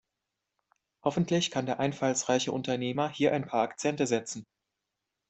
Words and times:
Hoffentlich 1.03 1.51
kann 1.51 1.67
der 1.67 1.79
einfallsreiche 1.79 2.51
Unternehmer 2.51 3.07
hier 3.07 3.33
ein 3.33 3.45
paar 3.45 3.61
Akzente 3.61 4.07
setzen. 4.07 4.47